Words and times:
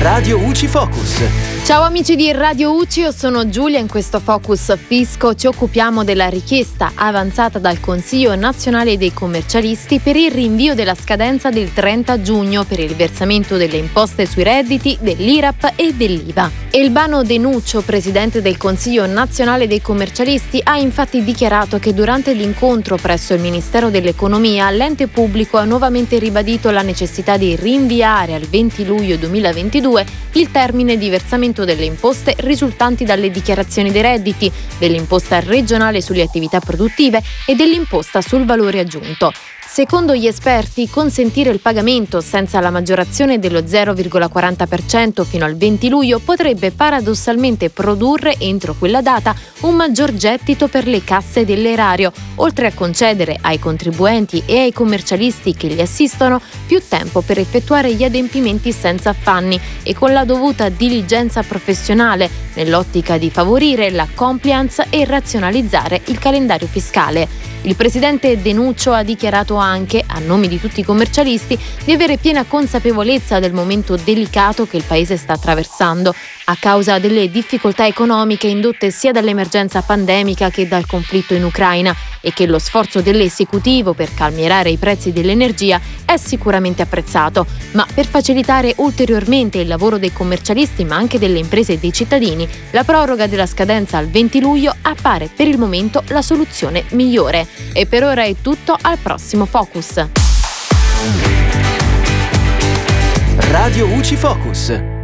Radio 0.00 0.38
UCI 0.38 0.68
Focus. 0.68 1.22
Ciao 1.64 1.82
amici 1.82 2.14
di 2.14 2.30
Radio 2.30 2.72
UCI, 2.72 3.00
io 3.00 3.10
sono 3.10 3.48
Giulia. 3.48 3.80
In 3.80 3.88
questo 3.88 4.20
Focus 4.20 4.76
Fisco 4.78 5.34
ci 5.34 5.48
occupiamo 5.48 6.04
della 6.04 6.28
richiesta 6.28 6.92
avanzata 6.94 7.58
dal 7.58 7.80
Consiglio 7.80 8.36
nazionale 8.36 8.96
dei 8.96 9.12
commercialisti 9.12 9.98
per 9.98 10.14
il 10.14 10.30
rinvio 10.30 10.76
della 10.76 10.94
scadenza 10.94 11.50
del 11.50 11.72
30 11.72 12.22
giugno 12.22 12.62
per 12.62 12.78
il 12.78 12.94
versamento 12.94 13.56
delle 13.56 13.76
imposte 13.76 14.24
sui 14.24 14.44
redditi, 14.44 14.96
dell'IRAP 15.00 15.72
e 15.74 15.92
dell'IVA. 15.92 16.67
Elbano 16.70 17.22
Denuccio, 17.22 17.80
presidente 17.80 18.42
del 18.42 18.58
Consiglio 18.58 19.06
nazionale 19.06 19.66
dei 19.66 19.80
commercialisti, 19.80 20.60
ha 20.62 20.76
infatti 20.76 21.24
dichiarato 21.24 21.78
che 21.78 21.94
durante 21.94 22.34
l'incontro 22.34 22.96
presso 22.96 23.32
il 23.32 23.40
Ministero 23.40 23.88
dell'Economia 23.88 24.68
l'ente 24.70 25.06
pubblico 25.06 25.56
ha 25.56 25.64
nuovamente 25.64 26.18
ribadito 26.18 26.70
la 26.70 26.82
necessità 26.82 27.38
di 27.38 27.56
rinviare 27.56 28.34
al 28.34 28.42
20 28.42 28.84
luglio 28.84 29.16
2022 29.16 30.04
il 30.32 30.50
termine 30.50 30.98
di 30.98 31.08
versamento 31.08 31.64
delle 31.64 31.86
imposte 31.86 32.34
risultanti 32.40 33.06
dalle 33.06 33.30
dichiarazioni 33.30 33.90
dei 33.90 34.02
redditi, 34.02 34.52
dell'imposta 34.78 35.40
regionale 35.40 36.02
sulle 36.02 36.22
attività 36.22 36.60
produttive 36.60 37.22
e 37.46 37.54
dell'imposta 37.54 38.20
sul 38.20 38.44
valore 38.44 38.80
aggiunto. 38.80 39.32
Secondo 39.70 40.14
gli 40.14 40.26
esperti, 40.26 40.88
consentire 40.88 41.50
il 41.50 41.60
pagamento 41.60 42.20
senza 42.20 42.58
la 42.58 42.70
maggiorazione 42.70 43.38
dello 43.38 43.60
0,40% 43.60 45.24
fino 45.24 45.44
al 45.44 45.56
20 45.56 45.88
luglio 45.88 46.18
potrebbe 46.18 46.72
paradossalmente 46.72 47.70
produrre 47.70 48.36
entro 48.38 48.74
quella 48.76 49.02
data 49.02 49.36
un 49.60 49.76
maggior 49.76 50.14
gettito 50.14 50.66
per 50.66 50.88
le 50.88 51.04
casse 51.04 51.44
dell'erario, 51.44 52.10
oltre 52.36 52.66
a 52.66 52.74
concedere 52.74 53.38
ai 53.40 53.60
contribuenti 53.60 54.42
e 54.46 54.58
ai 54.58 54.72
commercialisti 54.72 55.54
che 55.54 55.68
li 55.68 55.80
assistono 55.80 56.40
più 56.66 56.82
tempo 56.88 57.20
per 57.20 57.38
effettuare 57.38 57.92
gli 57.92 58.02
adempimenti 58.02 58.72
senza 58.72 59.10
affanni 59.10 59.60
e 59.84 59.94
con 59.94 60.12
la 60.12 60.24
dovuta 60.24 60.70
diligenza 60.70 61.42
professionale, 61.42 62.28
nell'ottica 62.54 63.16
di 63.16 63.30
favorire 63.30 63.90
la 63.90 64.08
compliance 64.12 64.86
e 64.90 65.04
razionalizzare 65.04 66.00
il 66.06 66.18
calendario 66.18 66.66
fiscale. 66.66 67.48
Il 67.62 67.74
presidente 67.74 68.40
Denuccio 68.40 68.92
ha 68.92 69.02
dichiarato 69.02 69.56
anche, 69.56 70.02
a 70.06 70.20
nome 70.20 70.46
di 70.46 70.60
tutti 70.60 70.80
i 70.80 70.84
commercialisti, 70.84 71.58
di 71.84 71.92
avere 71.92 72.16
piena 72.16 72.44
consapevolezza 72.44 73.40
del 73.40 73.52
momento 73.52 73.96
delicato 73.96 74.66
che 74.66 74.76
il 74.76 74.84
paese 74.86 75.16
sta 75.16 75.32
attraversando 75.32 76.14
a 76.44 76.56
causa 76.58 76.98
delle 76.98 77.28
difficoltà 77.30 77.86
economiche 77.86 78.46
indotte 78.46 78.90
sia 78.90 79.12
dall'emergenza 79.12 79.82
pandemica 79.82 80.50
che 80.50 80.68
dal 80.68 80.86
conflitto 80.86 81.34
in 81.34 81.44
Ucraina 81.44 81.94
e 82.28 82.32
che 82.32 82.46
lo 82.46 82.58
sforzo 82.58 83.00
dell'esecutivo 83.00 83.94
per 83.94 84.12
calmierare 84.14 84.70
i 84.70 84.76
prezzi 84.76 85.12
dell'energia 85.12 85.80
è 86.04 86.16
sicuramente 86.18 86.82
apprezzato, 86.82 87.46
ma 87.72 87.86
per 87.92 88.06
facilitare 88.06 88.74
ulteriormente 88.76 89.58
il 89.58 89.66
lavoro 89.66 89.98
dei 89.98 90.12
commercialisti 90.12 90.84
ma 90.84 90.96
anche 90.96 91.18
delle 91.18 91.38
imprese 91.38 91.74
e 91.74 91.78
dei 91.78 91.92
cittadini, 91.92 92.46
la 92.70 92.84
proroga 92.84 93.26
della 93.26 93.46
scadenza 93.46 93.96
al 93.96 94.08
20 94.08 94.40
luglio 94.40 94.74
appare 94.82 95.30
per 95.34 95.48
il 95.48 95.58
momento 95.58 96.02
la 96.08 96.22
soluzione 96.22 96.84
migliore. 96.90 97.46
E 97.72 97.86
per 97.86 98.04
ora 98.04 98.24
è 98.24 98.34
tutto, 98.40 98.76
al 98.80 98.98
prossimo 98.98 99.46
Focus. 99.46 100.06
Radio 103.50 103.86
UCI 103.86 104.16
Focus. 104.16 104.97